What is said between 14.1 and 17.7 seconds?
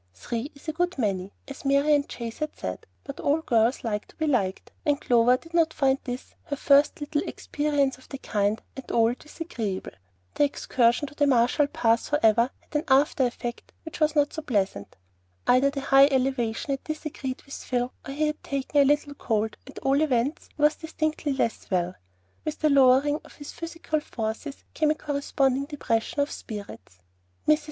not so pleasant. Either the high elevation had disagreed with